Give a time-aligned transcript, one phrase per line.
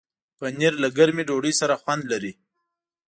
[0.37, 2.33] پنېر له ګرمې ډوډۍ سره خوند لري.